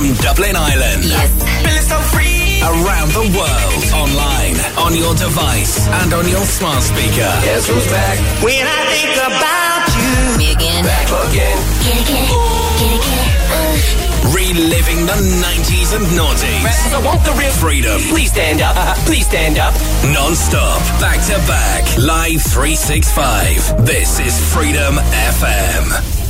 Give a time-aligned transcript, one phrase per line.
[0.00, 1.04] from Dublin, Ireland.
[1.04, 1.28] Yes.
[1.84, 2.00] So
[2.60, 7.28] Around the world, online, on your device, and on your smart speaker.
[7.44, 8.16] Guess who's back?
[8.40, 10.38] When I think about you.
[10.38, 10.84] Me again.
[10.84, 11.58] Back again.
[11.84, 12.28] Get again.
[12.80, 13.28] Get again.
[13.52, 14.32] Uh.
[14.32, 16.64] Reliving the 90s and noughties.
[16.64, 18.00] Friends, I want the real freedom.
[18.08, 18.76] Please stand up.
[18.76, 19.74] Uh, please stand up.
[20.16, 20.80] Non stop.
[21.00, 21.84] Back to back.
[21.98, 23.84] Live 365.
[23.84, 24.94] This is Freedom
[25.34, 26.20] FM.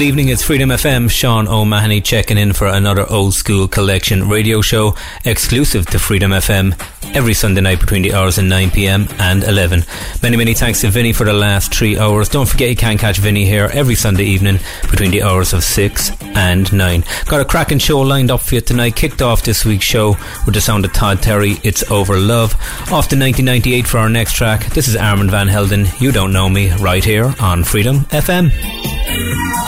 [0.00, 1.10] Good evening, it's Freedom FM.
[1.10, 4.94] Sean O'Mahony checking in for another old school collection radio show
[5.26, 6.72] exclusive to Freedom FM
[7.14, 9.84] every Sunday night between the hours of 9 pm and 11.
[10.22, 12.30] Many, many thanks to Vinny for the last three hours.
[12.30, 14.58] Don't forget you can catch Vinny here every Sunday evening
[14.90, 17.04] between the hours of 6 and 9.
[17.26, 18.96] Got a cracking show lined up for you tonight.
[18.96, 20.12] Kicked off this week's show
[20.46, 22.54] with the sound of Todd Terry, It's Over Love.
[22.90, 24.64] Off to 1998 for our next track.
[24.70, 29.59] This is Armand Van Helden, You Don't Know Me, right here on Freedom FM.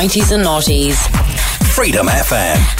[0.00, 0.96] 90s and noughties.
[1.74, 2.79] Freedom FM.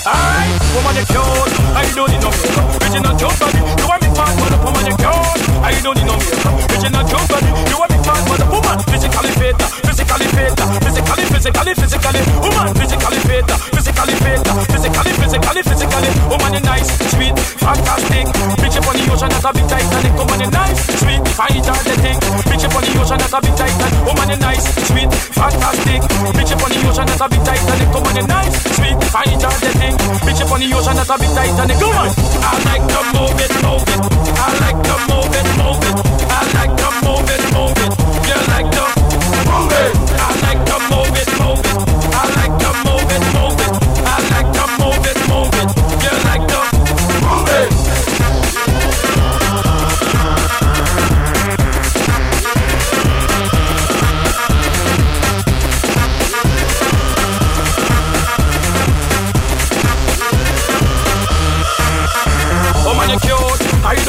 [0.00, 1.20] Manicure.
[1.76, 2.66] I don't need no makeup.
[2.80, 3.60] Original cute body.
[3.60, 5.20] You want me fat, but up on manicure.
[5.60, 6.56] I don't need no makeup.
[6.72, 7.50] Original cute body.
[7.68, 8.78] You want me fat, but woman.
[8.88, 12.22] Physically fit, physically fit, physically, physically, physically.
[12.40, 13.44] Woman, physically fit,
[13.76, 14.40] physically fit,
[14.72, 16.10] physically, physically, physically.
[16.30, 18.24] Woman, you nice, sweet, fantastic.
[18.70, 20.14] Up on the ocean, that's a big Titanic.
[20.16, 22.49] Woman, you nice, sweet, fine, the thing.
[22.90, 24.02] The ocean, that's a big Titanic.
[24.02, 26.02] Woman, oh, you nice, sweet, fantastic.
[26.34, 27.88] Bitch up on the ocean, that's a big Titanic.
[27.94, 29.94] Woman, you nice, sweet, fine, the thing.
[30.26, 31.78] Bitch up the ocean, that's a big Titanic.
[31.78, 34.00] Woman, I like to move it, move it.
[34.34, 35.96] I like to move it, move it.
[36.34, 37.92] I like to move it, move it.
[38.26, 38.84] You like to
[39.46, 39.92] move it.
[40.18, 41.19] I like to move it.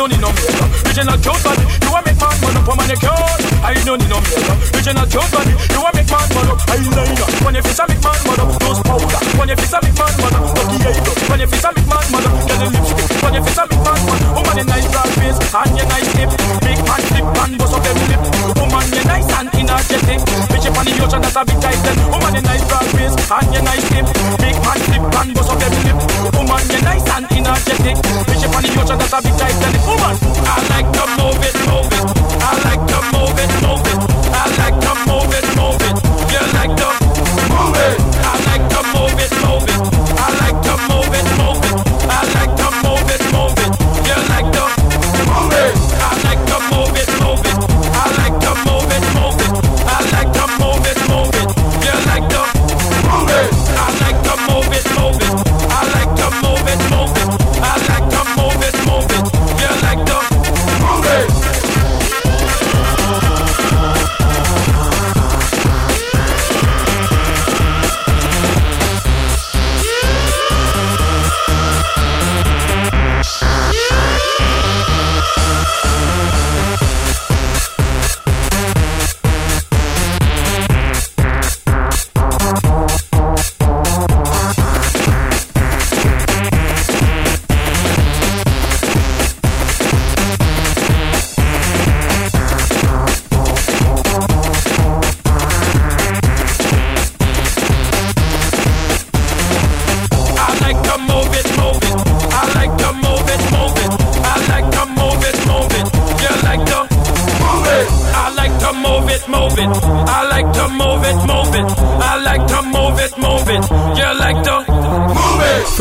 [0.02, 0.70] Don't need no makeup.
[0.82, 1.62] Original cute body.
[1.86, 2.66] You want me fat, man up.
[2.74, 3.14] Man, you cute.
[3.62, 4.58] I don't need no makeup.
[4.74, 5.54] Original cute body.
[5.54, 6.58] You want me fat, man up.
[6.74, 7.46] Eyeliner.
[7.46, 8.50] When you face a big man, man up.
[8.66, 9.22] Nose powder.
[9.38, 10.58] When you face a big man, man up.
[10.58, 11.30] Lucky eyebrow.
[11.30, 12.34] When you face a big man, man up.
[12.50, 13.22] Get the lipstick.
[13.22, 14.41] When you face a big man, man.
[14.52, 16.30] Woman, you nice face and you nice hip.
[16.60, 18.20] Big and bust up them lip.
[18.60, 20.20] Woman, you nice and energetic.
[20.52, 21.96] Bitch on the ocean, that's a big titan.
[22.12, 22.60] Woman, you nice
[22.92, 24.08] face and you nice hip.
[24.44, 26.36] Big and bust up them lip.
[26.36, 27.96] Woman, you nice and energetic.
[28.28, 29.72] Bitch on the ocean, that's a big titan.
[29.88, 32.12] Woman, I like to move it, move it.
[32.44, 34.00] I like to move it, move it.
[34.36, 35.61] I like to move it, move it.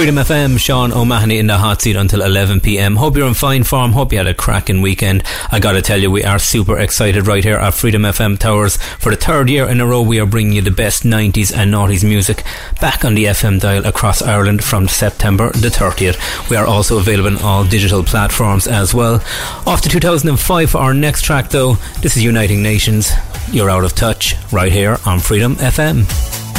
[0.00, 2.96] Freedom FM, Sean O'Mahony in the hot seat until 11 pm.
[2.96, 3.92] Hope you're in fine form.
[3.92, 5.22] Hope you had a cracking weekend.
[5.52, 8.78] I gotta tell you, we are super excited right here at Freedom FM Towers.
[8.78, 11.70] For the third year in a row, we are bringing you the best 90s and
[11.70, 12.44] noughties music
[12.80, 16.48] back on the FM dial across Ireland from September the 30th.
[16.48, 19.22] We are also available on all digital platforms as well.
[19.66, 21.74] Off to 2005 for our next track though.
[22.00, 23.12] This is Uniting Nations.
[23.52, 26.49] You're out of touch right here on Freedom FM.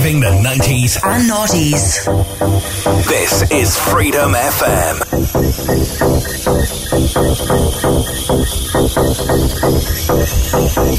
[0.00, 2.04] reviving the 90s and noughties.
[3.06, 5.00] This is Freedom FM.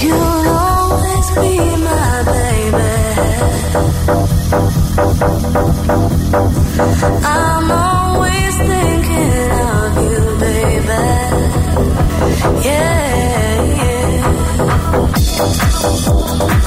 [0.01, 2.91] You'll always be my baby.
[7.23, 11.01] I'm always thinking of you, baby.
[12.65, 13.63] Yeah,
[16.43, 16.60] yeah.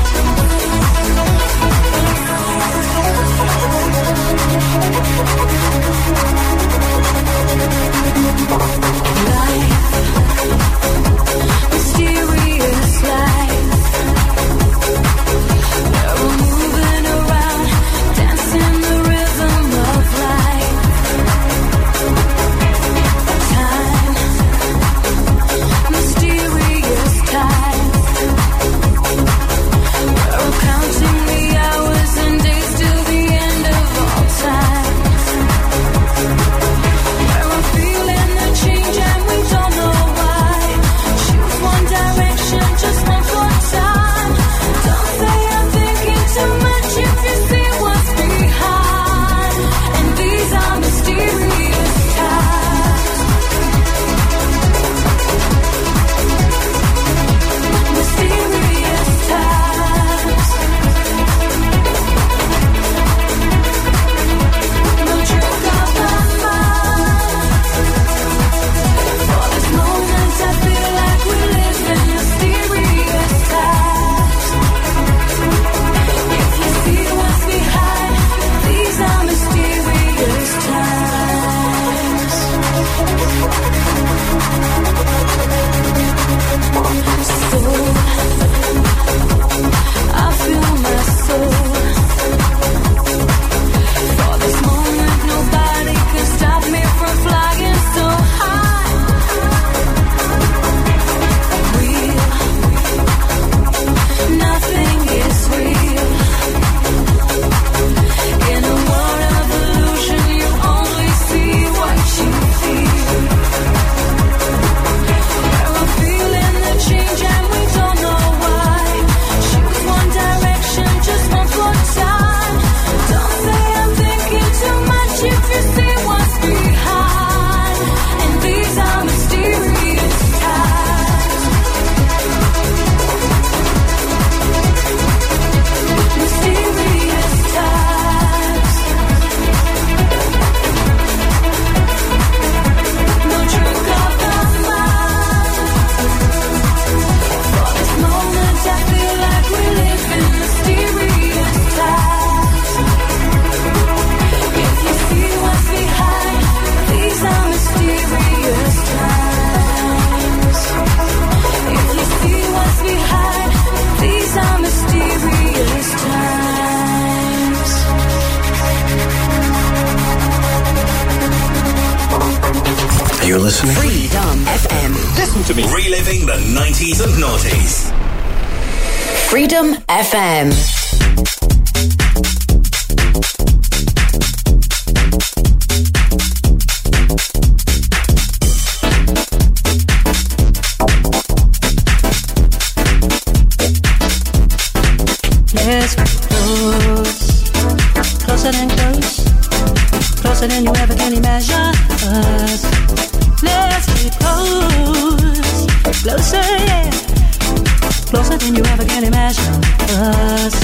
[210.00, 210.56] Us.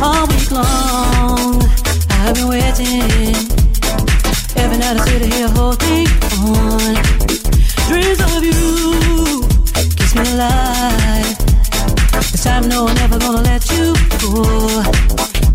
[0.00, 1.62] All week long,
[2.10, 3.34] I've been waiting.
[4.56, 6.94] Every night I sit here holding on.
[7.88, 9.42] Dreams of you
[9.96, 11.38] keeps me alive.
[12.32, 14.32] This time, no, I'm never gonna let you go.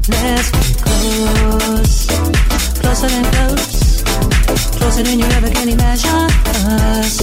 [0.09, 2.07] Let's get close,
[2.79, 4.01] closer than close,
[4.77, 6.29] closer than you ever can imagine
[6.65, 7.21] us.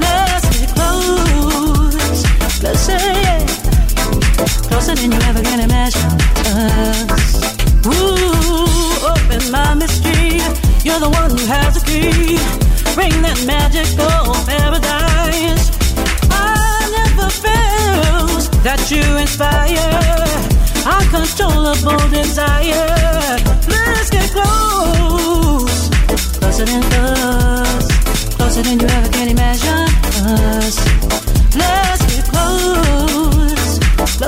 [0.00, 2.24] Let's get close,
[2.88, 3.37] yeah,
[4.68, 6.16] closer than you ever can imagine
[6.46, 7.32] us.
[7.86, 10.40] Ooh, open my mystery.
[10.86, 12.38] You're the one who has the key.
[12.94, 15.66] Bring that magical paradise.
[16.30, 20.28] I never felt that you inspire
[20.86, 22.88] uncontrollable desire.
[23.68, 25.88] Let's get close,
[26.38, 27.86] closer than close,
[28.36, 29.88] closer than you ever can imagine
[30.26, 30.67] us.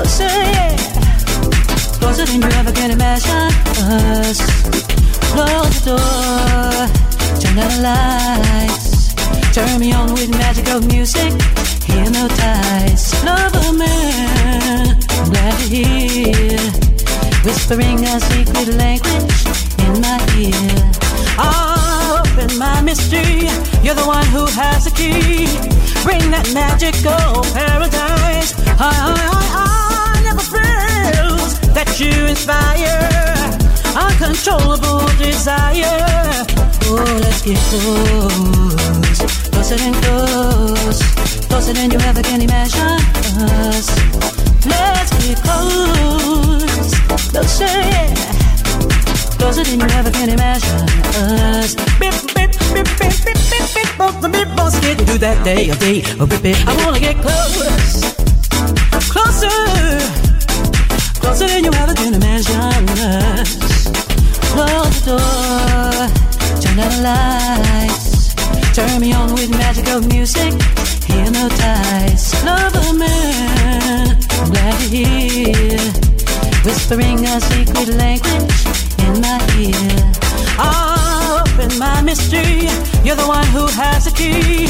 [0.01, 0.75] Closer, yeah,
[1.99, 3.51] closer than you ever can imagine
[3.85, 4.39] us.
[5.29, 6.87] Close the door,
[7.39, 9.13] turn out the lights,
[9.53, 11.31] turn me on with magical music.
[11.85, 16.57] Hypnotize, love a man, I'm glad to hear,
[17.45, 19.39] whispering a secret language
[19.85, 20.77] in my ear.
[21.37, 23.49] Open my mystery,
[23.83, 25.45] you're the one who has the key.
[26.03, 28.57] Bring that magical paradise.
[28.79, 29.70] I, I, I, I
[31.73, 32.99] that you inspire
[33.95, 36.45] uncontrollable desire.
[36.85, 39.19] Oh, let's get close,
[39.49, 41.01] closer than close,
[41.47, 42.99] closer than you ever can imagine
[43.69, 43.87] us.
[44.65, 46.93] Let's get close,
[47.31, 48.13] closer, yeah,
[49.37, 51.75] closer than you ever can imagine us.
[51.99, 54.49] Bip, bip, bip, bip, bip, bip, bip, both the bip,
[54.81, 56.03] get to that day of day.
[56.19, 58.03] Oh, bip, bip, I wanna get close,
[59.09, 60.20] closer,
[61.31, 63.55] closer than you ever can imagine us.
[64.51, 66.07] Close the door,
[66.59, 68.35] turn out the lights,
[68.75, 70.51] turn me on with magical music.
[71.07, 75.79] Hypnotize, love a man, I'm glad to hear,
[76.65, 78.59] whispering a secret language
[79.05, 80.03] in my ear.
[80.59, 82.67] Open my mystery,
[83.05, 84.67] you're the one who has the key.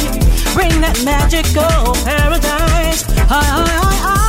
[0.53, 3.01] Bring that magical paradise.
[3.29, 4.20] I, I, I, I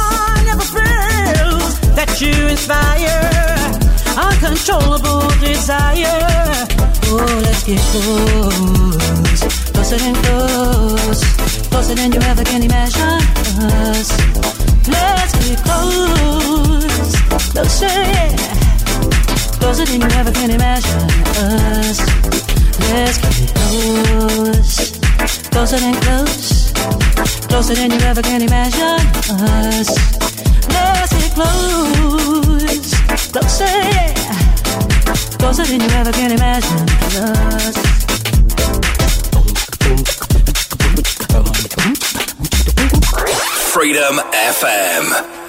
[2.07, 3.23] that you inspire
[4.19, 6.19] uncontrollable desire.
[7.15, 11.23] Oh, let's get close, closer than close,
[11.71, 13.23] closer than you ever can imagine
[13.71, 14.11] us.
[14.89, 17.15] Let's get close,
[17.55, 17.95] closer,
[19.61, 21.07] closer than you ever can imagine
[21.39, 21.99] us.
[22.91, 24.99] Let's get close,
[25.51, 26.73] closer than close,
[27.47, 30.22] closer than you ever can imagine us.
[31.35, 32.95] Close,
[33.33, 34.15] closer, yeah.
[35.39, 36.87] Closer than you ever can imagine.
[43.73, 45.42] Freedom FM.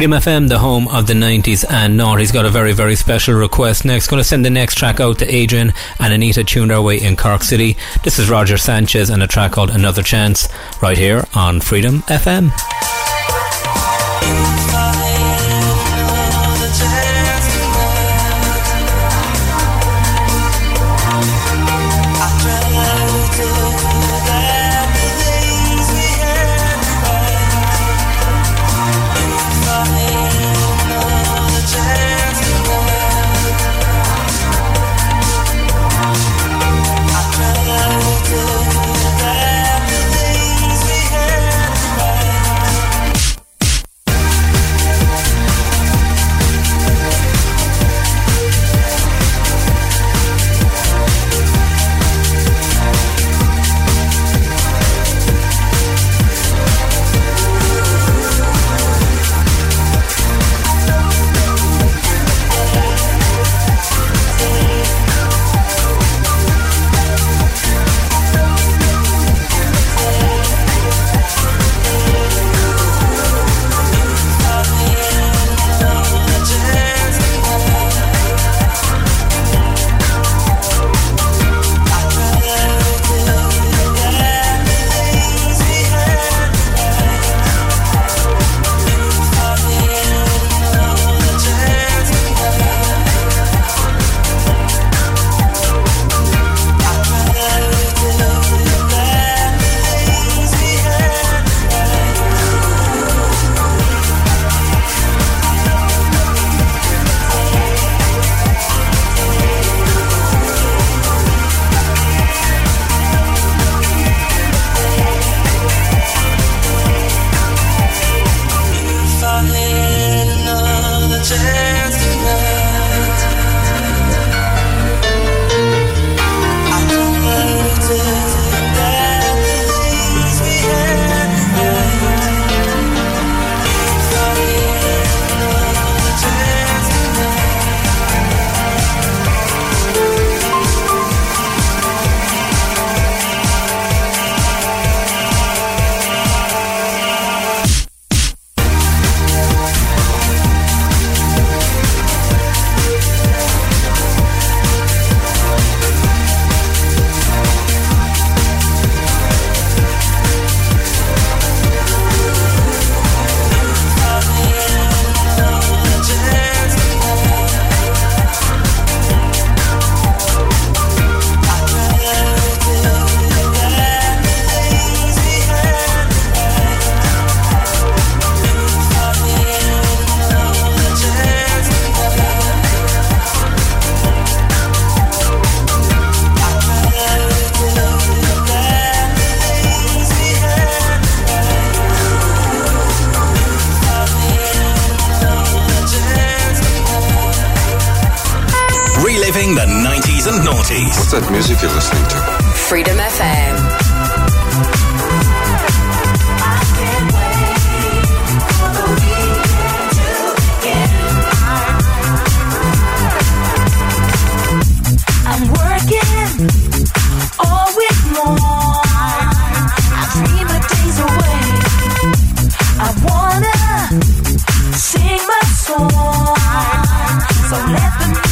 [0.00, 2.20] Freedom FM, the home of the 90s and not.
[2.20, 4.06] He's got a very, very special request next.
[4.06, 7.18] Going to send the next track out to Adrian and Anita tuned our way in
[7.18, 7.76] Cork City.
[8.02, 10.48] This is Roger Sanchez and a track called Another Chance
[10.80, 12.50] right here on Freedom FM.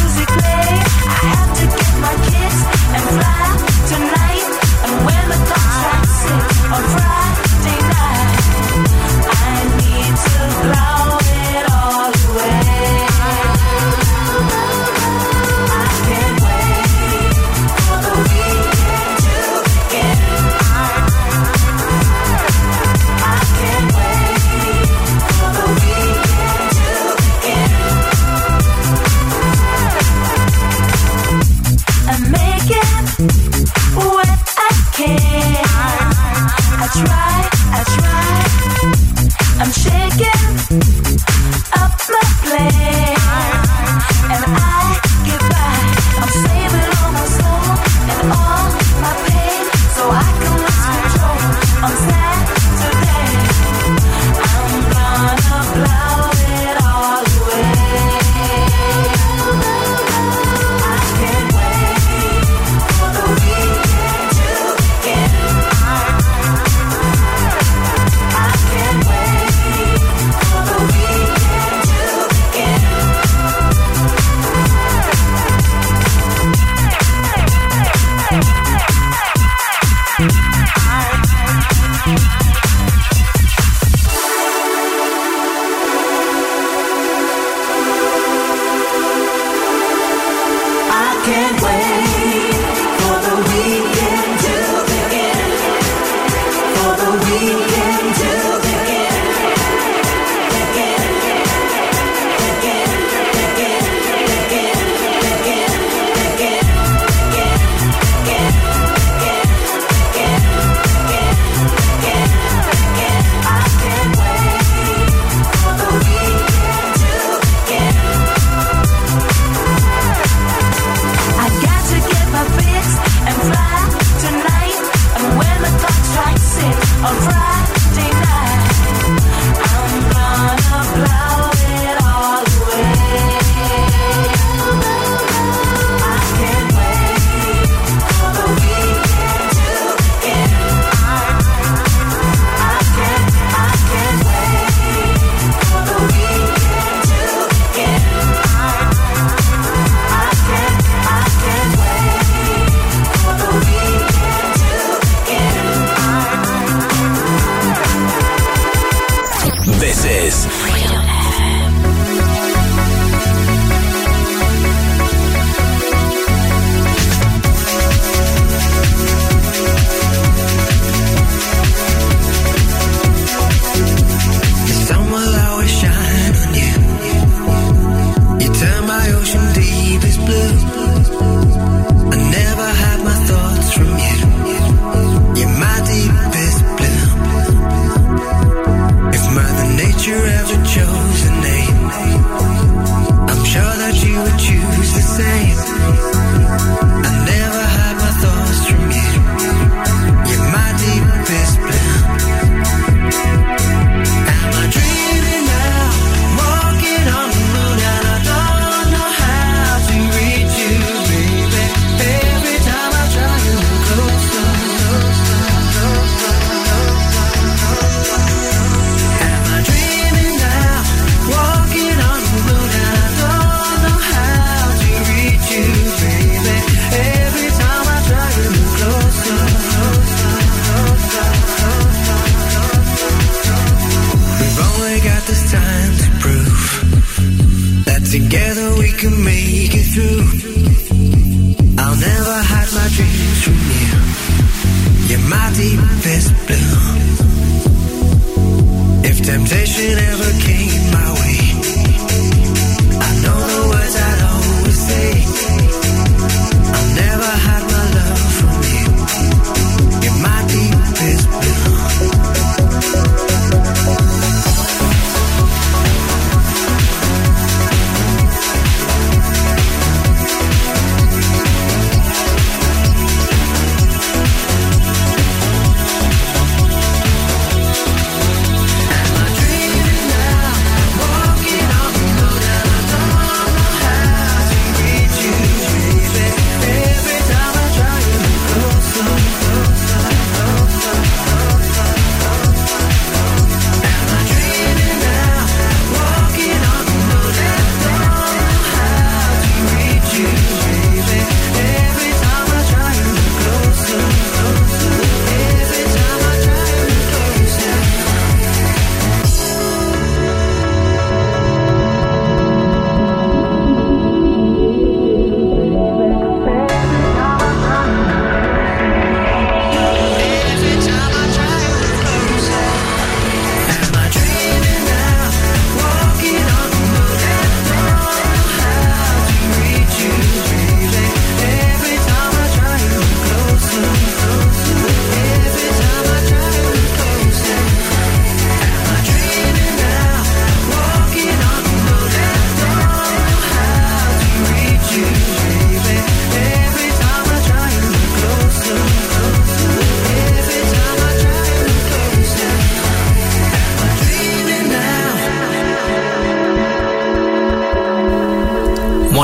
[0.08, 0.48] Music play.
[0.48, 2.60] I have to get my kicks
[2.94, 3.48] and fly
[3.88, 4.27] tonight.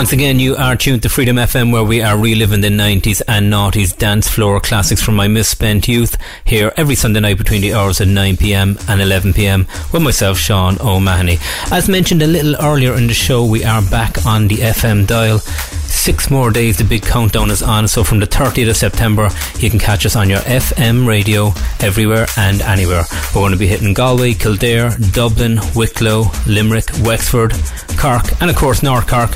[0.05, 3.50] Once again, you are tuned to Freedom FM, where we are reliving the 90s and
[3.50, 6.18] noughties dance floor classics from my misspent youth.
[6.44, 10.36] Here every Sunday night between the hours of 9 pm and 11 pm with myself,
[10.36, 11.38] Sean O'Mahony.
[11.72, 15.38] As mentioned a little earlier in the show, we are back on the FM dial.
[15.38, 17.88] Six more days, the big countdown is on.
[17.88, 22.26] So from the 30th of September, you can catch us on your FM radio everywhere
[22.36, 23.05] and anywhere.
[23.34, 27.55] We're going to be hitting Galway, Kildare, Dublin, Wicklow, Limerick, Wexford,
[27.96, 29.30] Cork, and of course North Cork.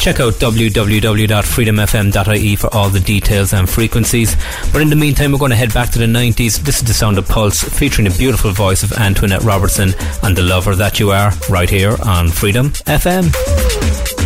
[0.00, 4.34] Check out www.freedomfm.ie for all the details and frequencies.
[4.72, 6.60] But in the meantime, we're going to head back to the 90s.
[6.60, 9.92] This is the sound of Pulse, featuring the beautiful voice of Antoinette Robertson
[10.22, 14.19] and the lover that you are, right here on Freedom FM.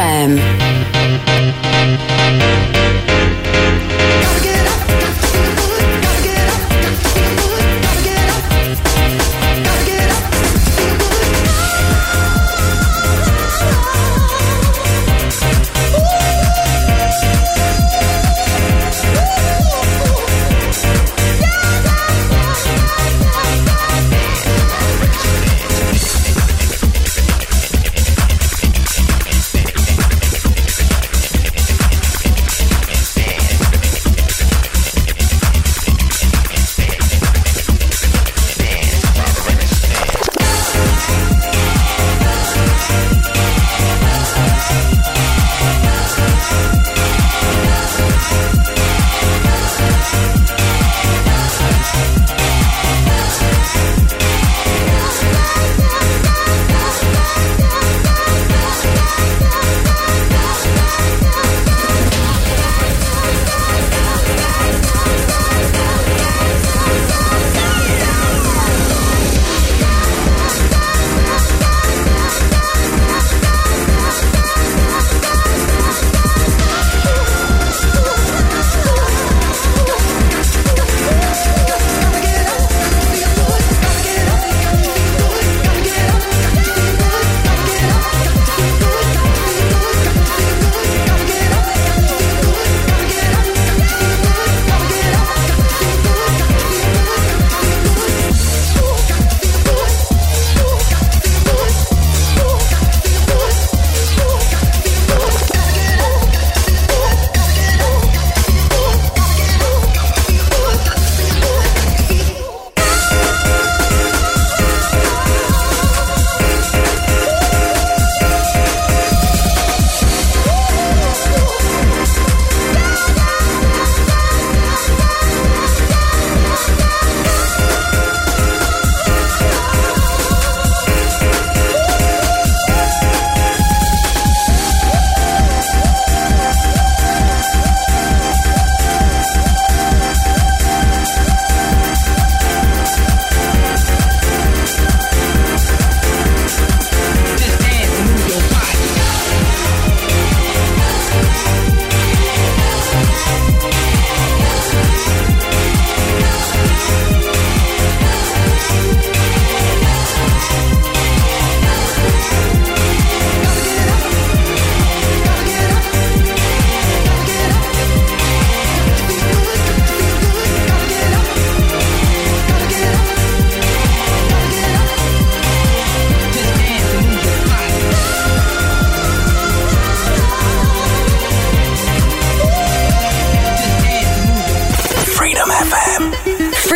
[0.00, 0.59] FM.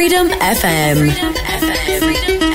[0.05, 0.11] FM.
[0.11, 1.11] Freedom FM.
[1.17, 2.54] Sometimes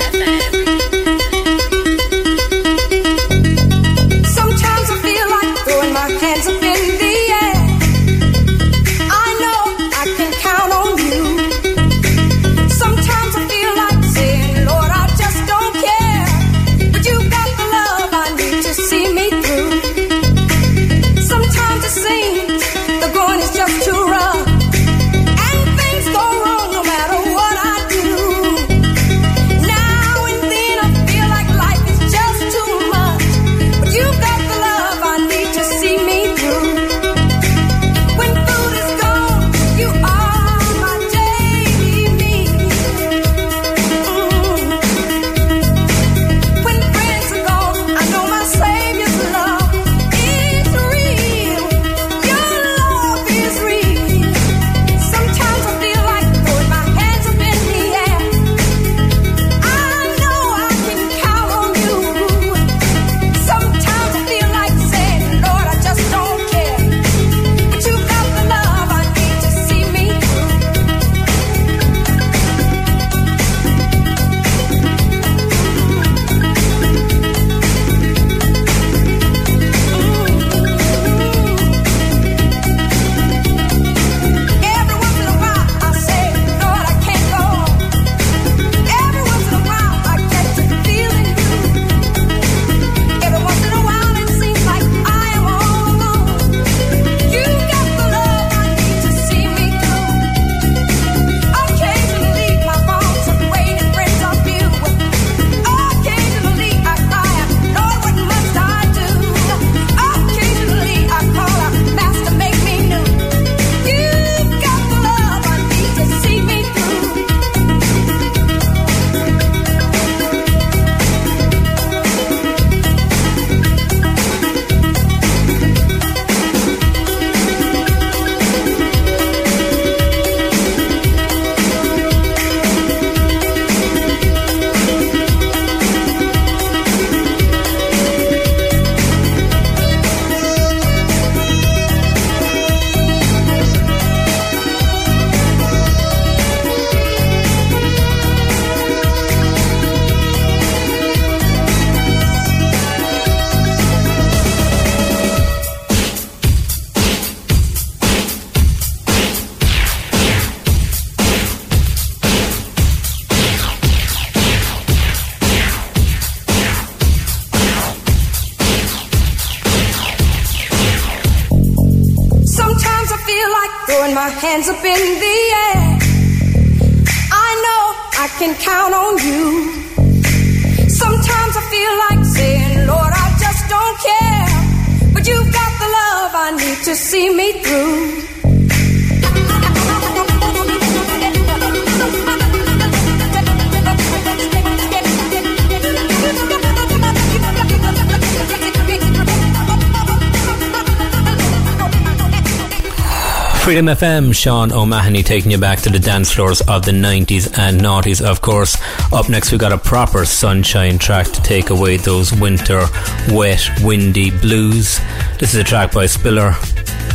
[203.80, 207.80] Jim FM, Sean O'Mahony taking you back to the dance floors of the 90s and
[207.80, 208.76] noughties, of course.
[209.10, 212.84] Up next, we got a proper sunshine track to take away those winter,
[213.30, 215.00] wet, windy blues.
[215.38, 216.52] This is a track by Spiller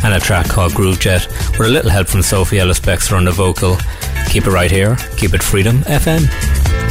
[0.02, 3.26] and a track called Groove Jet, with a little help from Sophie Ellis Bextor on
[3.26, 3.76] the vocal.
[4.28, 6.85] Keep it right here, keep it Freedom FM.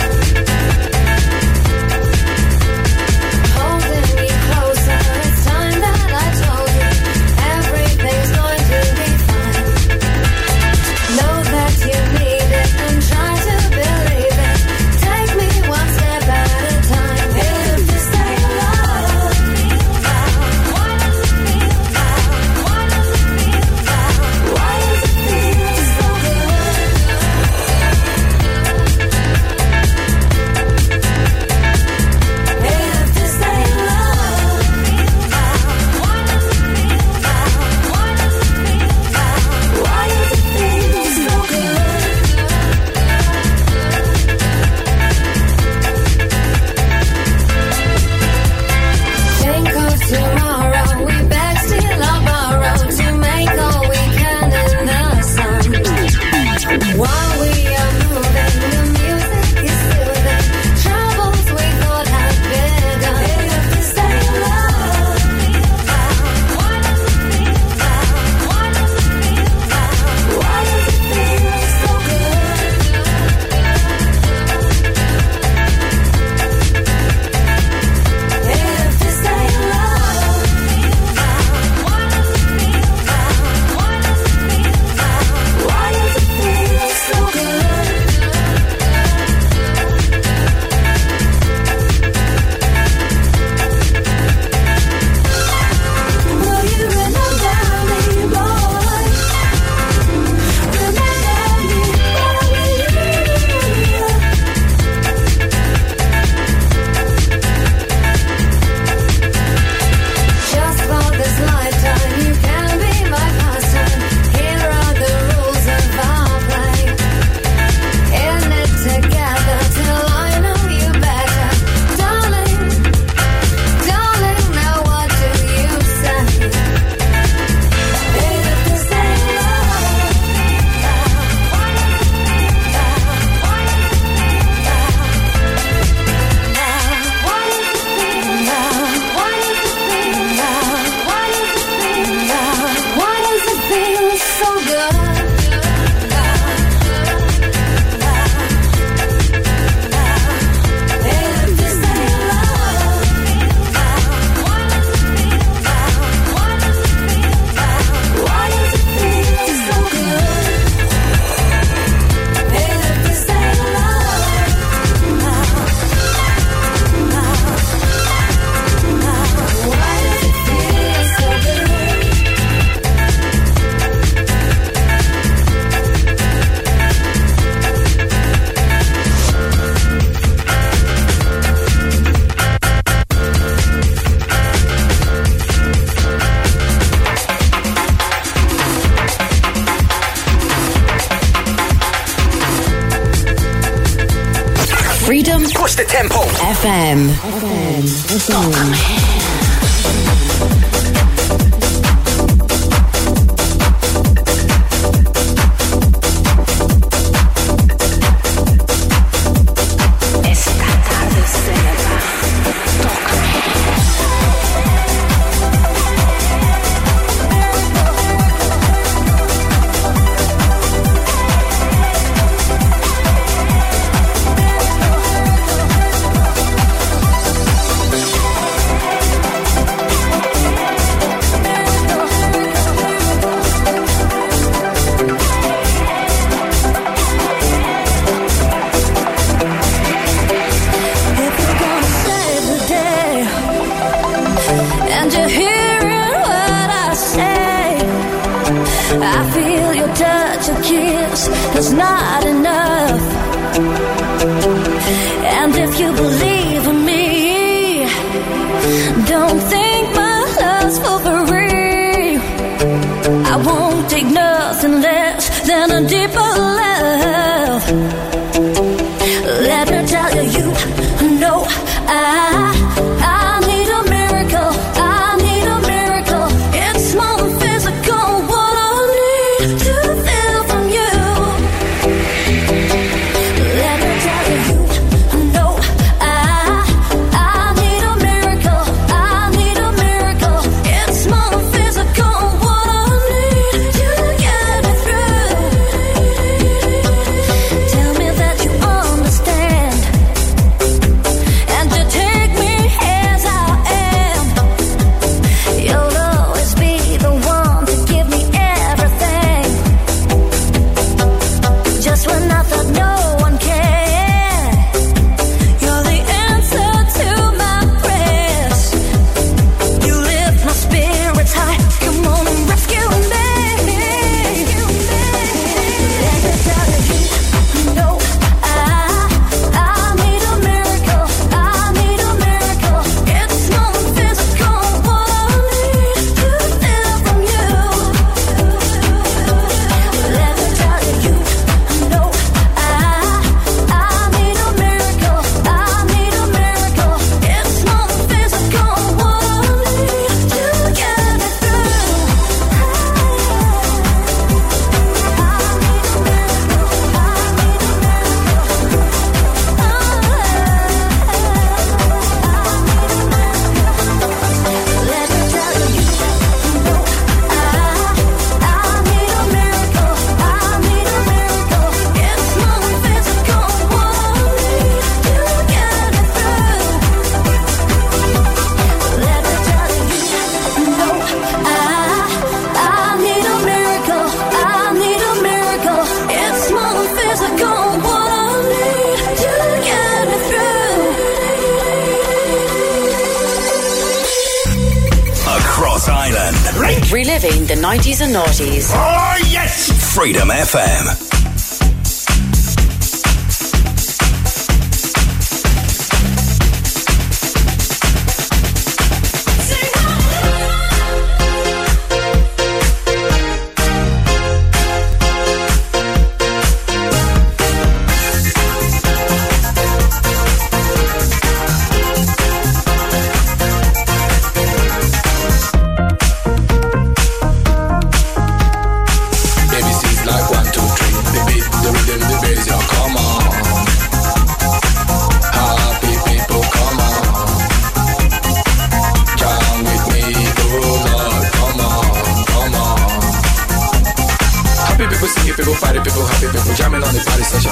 [446.96, 447.52] the party session.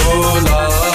[0.00, 0.89] Oh, Lord.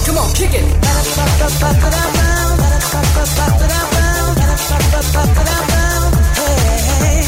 [0.06, 0.76] Come on, kick it.
[6.98, 7.26] Hey.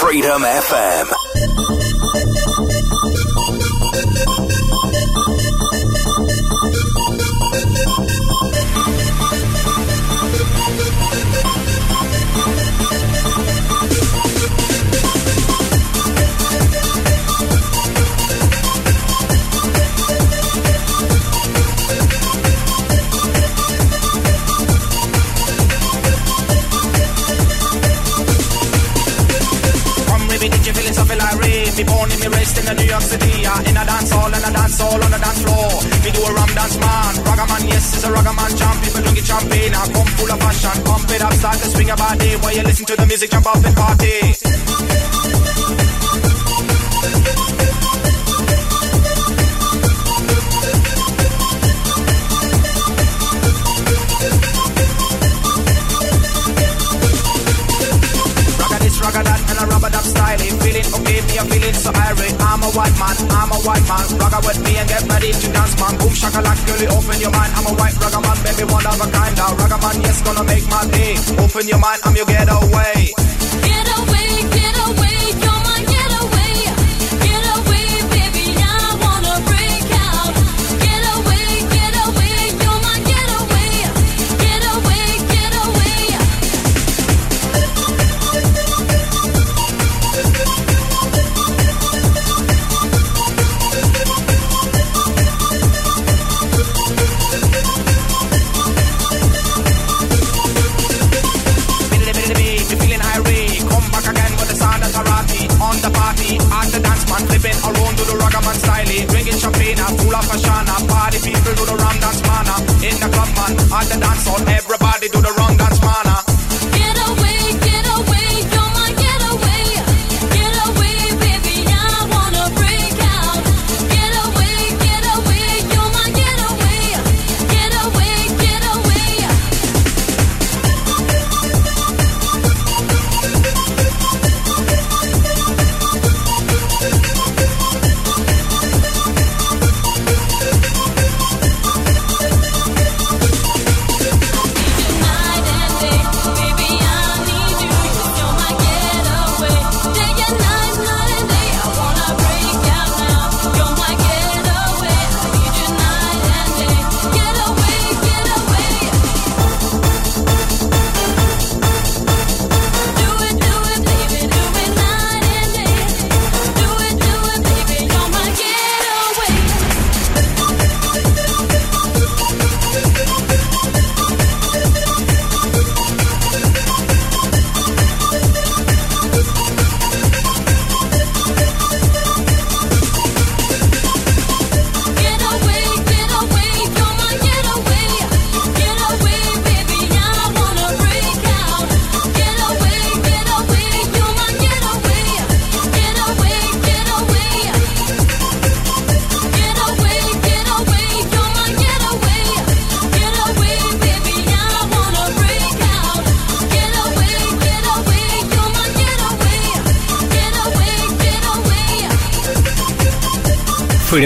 [0.00, 0.89] Freedom FM.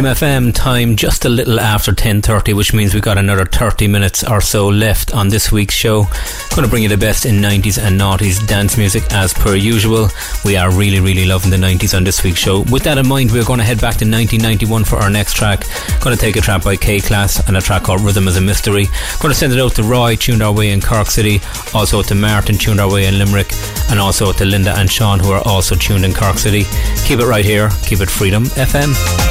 [0.04, 4.40] FM time just a little after 10:30 which means we've got another 30 minutes or
[4.40, 6.04] so left on this week's show.
[6.50, 10.08] Going to bring you the best in 90s and 90s dance music as per usual.
[10.44, 12.60] We are really really loving the 90s on this week's show.
[12.70, 15.64] With that in mind, we're going to head back to 1991 for our next track.
[16.00, 18.86] Going to take a track by K-Klass and a track called Rhythm is a Mystery.
[19.20, 21.40] Going to send it out to Roy tuned our way in Cork City,
[21.72, 23.52] also to Martin tuned our way in Limerick,
[23.90, 26.64] and also to Linda and Sean who are also tuned in Cork City.
[27.06, 27.70] Keep it right here.
[27.86, 29.23] Keep it freedom FM.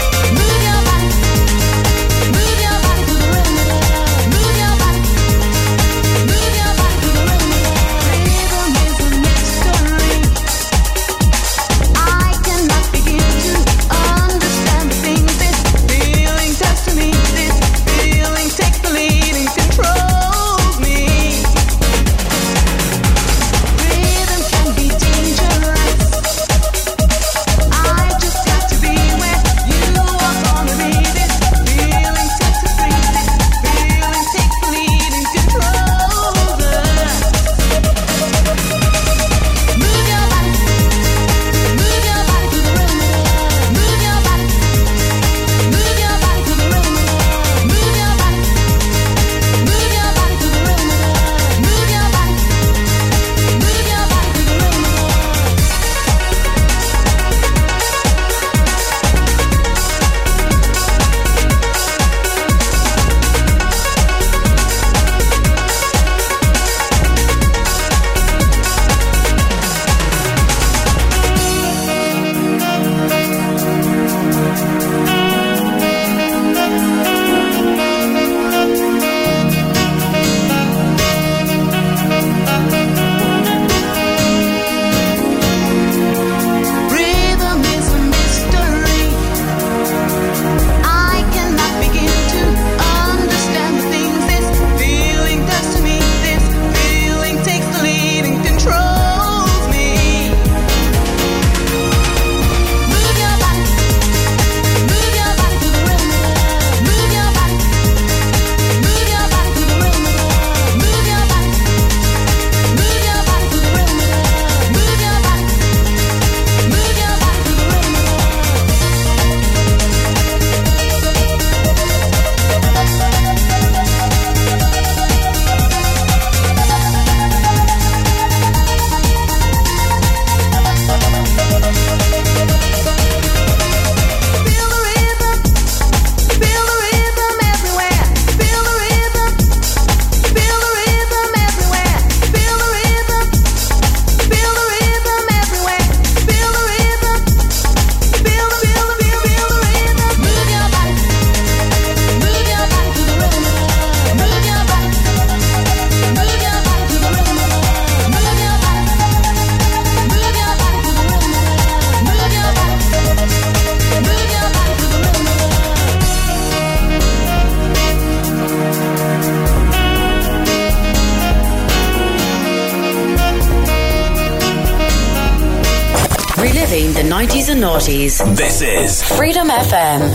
[177.84, 178.35] 90s.
[178.35, 180.14] This is Freedom FM.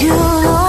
[0.00, 0.61] You'll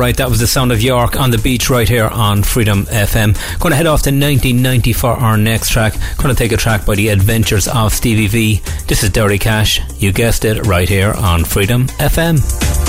[0.00, 3.34] right, that was the sound of York on the beach right here on Freedom FM.
[3.60, 5.92] Going to head off to 1990 for our next track.
[6.16, 8.62] Going to take a track by the Adventures of Stevie V.
[8.86, 9.78] This is Dirty Cash.
[10.00, 12.79] You guessed it, right here on Freedom FM.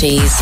[0.00, 0.39] 40s.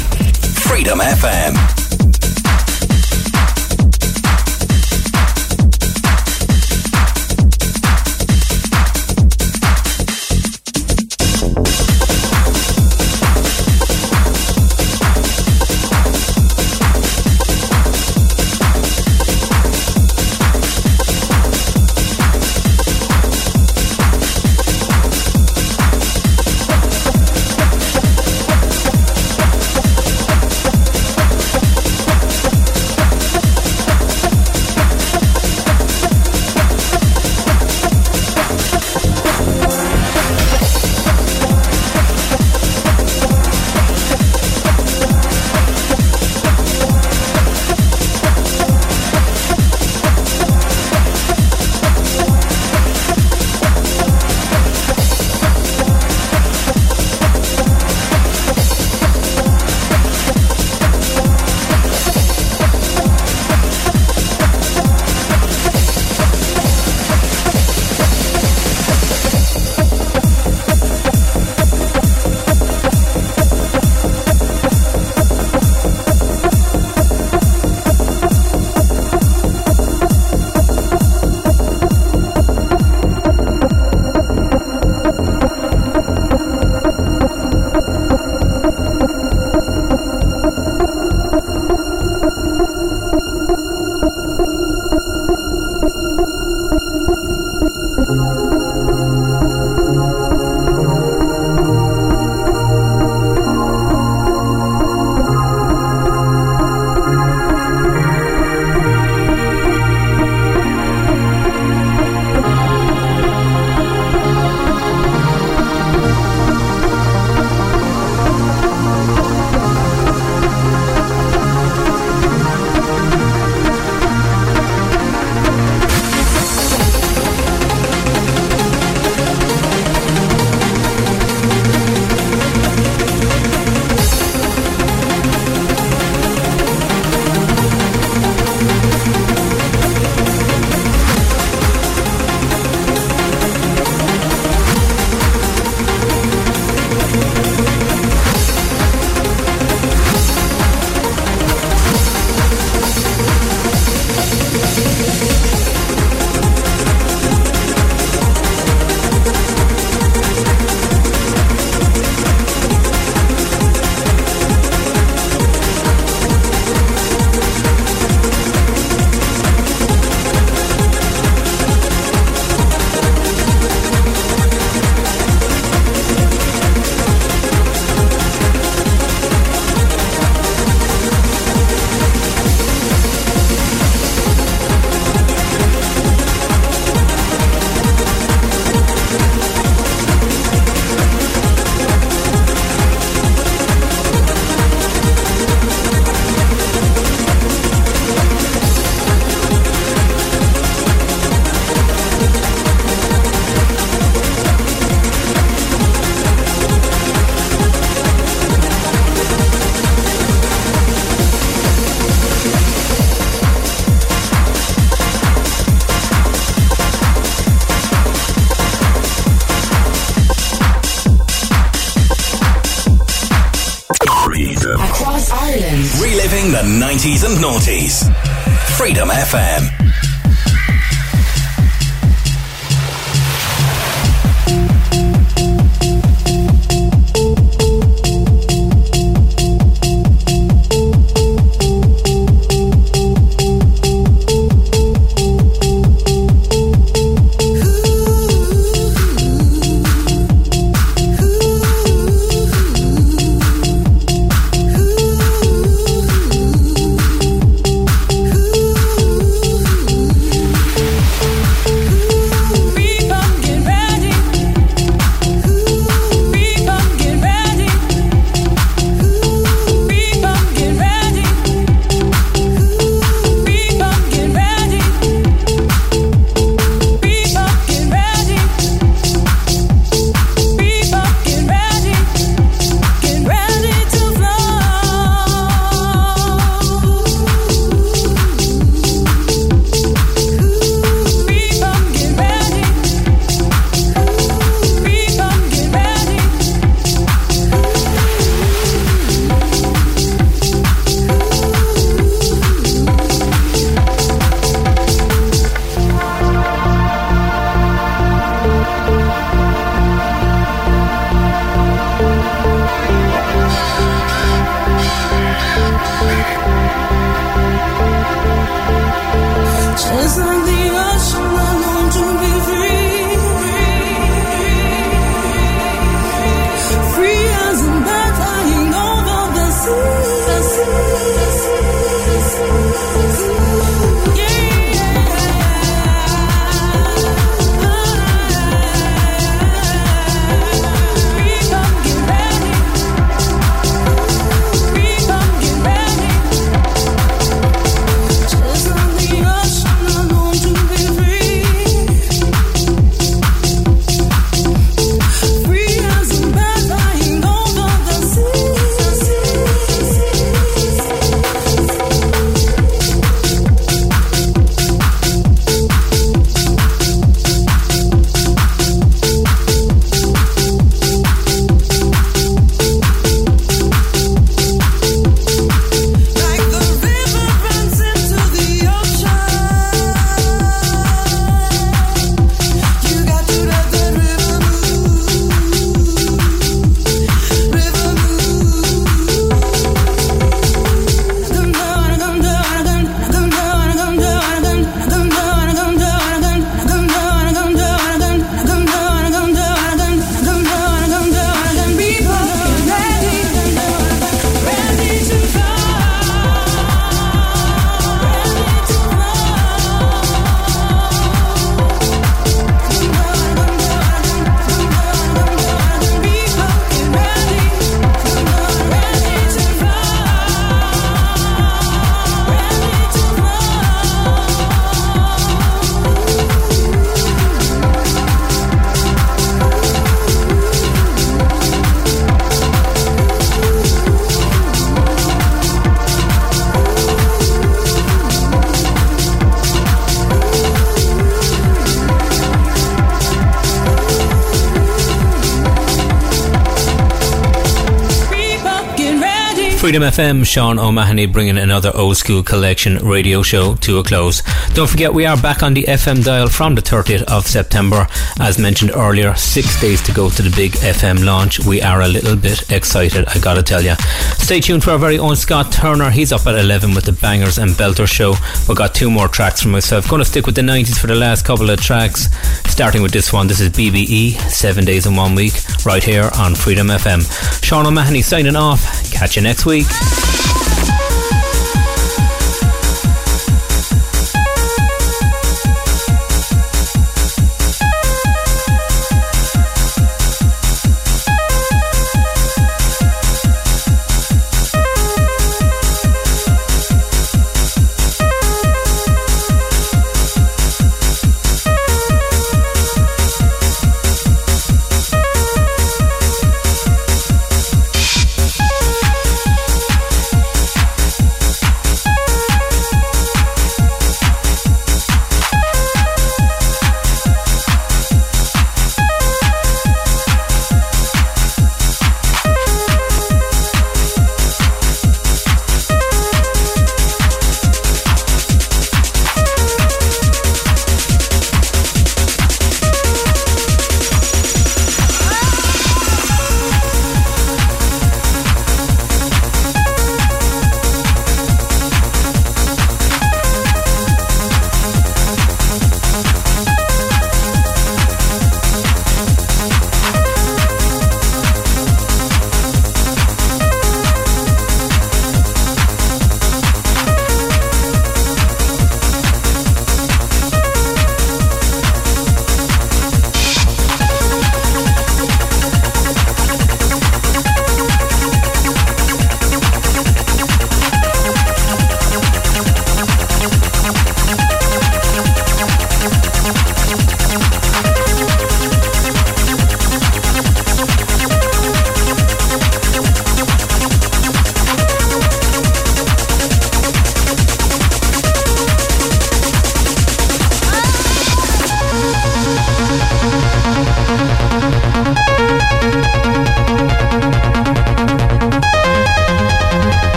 [449.79, 454.25] Freedom FM, Sean O'Mahony bringing another old school collection radio show to a close.
[454.53, 457.87] Don't forget, we are back on the FM dial from the 30th of September.
[458.19, 461.39] As mentioned earlier, six days to go to the big FM launch.
[461.47, 463.77] We are a little bit excited, I gotta tell you.
[464.17, 465.91] Stay tuned for our very own Scott Turner.
[465.91, 468.15] He's up at 11 with the Bangers and Belter show.
[468.49, 469.87] We've got two more tracks from myself.
[469.89, 472.09] To stick with the 90s for the last couple of tracks.
[472.59, 476.35] Starting with this one, this is BBE, seven days in one week, right here on
[476.35, 477.01] Freedom FM.
[477.41, 478.91] Sean O'Mahony signing off.
[478.91, 479.67] Catch you next week.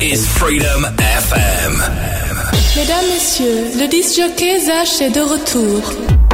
[0.00, 1.72] Is Freedom FM.
[2.76, 6.25] Mesdames, Messieurs, le disc jockey Zach est de retour.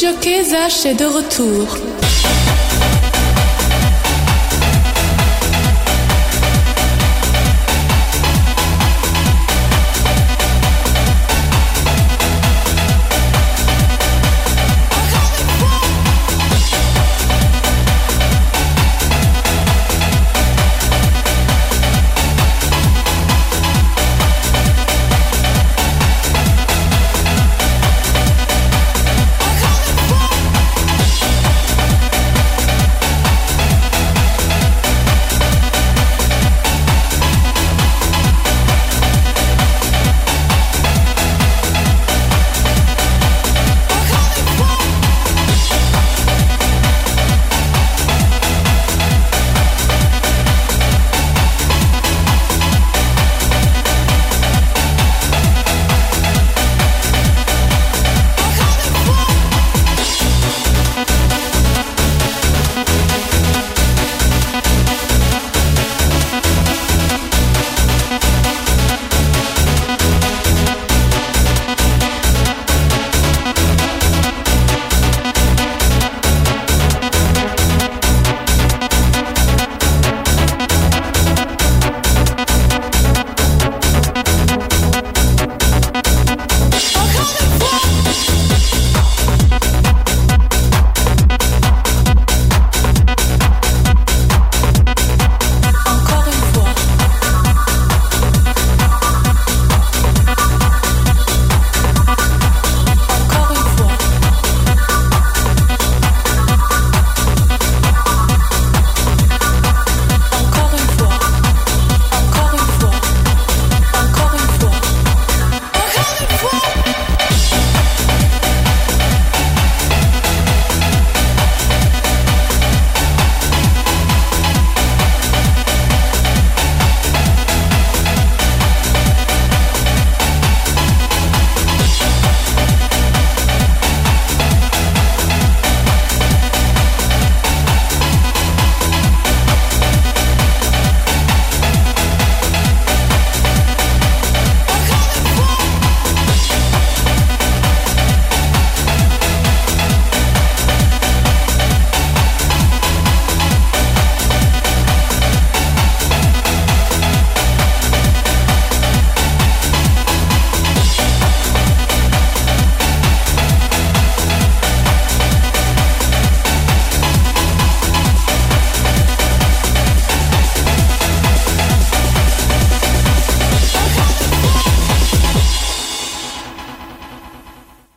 [0.00, 2.09] Jockey Zach est de retour.